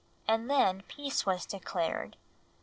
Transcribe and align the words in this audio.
and 0.27 0.49
then 0.49 0.81
peace 0.87 1.27
was 1.27 1.45
declared. 1.45 2.17